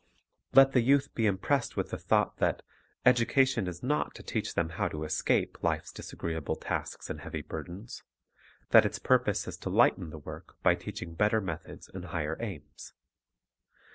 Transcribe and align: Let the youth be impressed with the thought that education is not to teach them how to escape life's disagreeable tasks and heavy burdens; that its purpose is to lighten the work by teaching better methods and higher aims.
Let 0.53 0.71
the 0.71 0.81
youth 0.81 1.13
be 1.13 1.27
impressed 1.27 1.77
with 1.77 1.91
the 1.91 1.97
thought 1.99 2.37
that 2.37 2.63
education 3.05 3.67
is 3.67 3.83
not 3.83 4.15
to 4.15 4.23
teach 4.23 4.55
them 4.55 4.69
how 4.69 4.87
to 4.87 5.03
escape 5.03 5.59
life's 5.61 5.91
disagreeable 5.91 6.55
tasks 6.55 7.07
and 7.11 7.21
heavy 7.21 7.43
burdens; 7.43 8.01
that 8.71 8.83
its 8.83 8.97
purpose 8.97 9.47
is 9.47 9.57
to 9.57 9.69
lighten 9.69 10.09
the 10.09 10.17
work 10.17 10.55
by 10.63 10.73
teaching 10.73 11.13
better 11.13 11.39
methods 11.39 11.87
and 11.87 12.05
higher 12.05 12.35
aims. 12.39 12.93